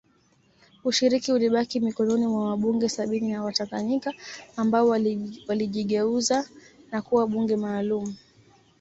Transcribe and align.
Ushiriki 0.83 1.31
ulibaki 1.33 1.79
mikononi 1.79 2.27
mwa 2.27 2.45
wabunge 2.49 2.89
sabini 2.89 3.37
wa 3.39 3.51
Tanganyika 3.53 4.13
ambao 4.57 4.87
walijigeuza 5.47 6.47
na 6.91 7.01
kuwa 7.01 7.27
bunge 7.27 7.55
maalum 7.55 8.15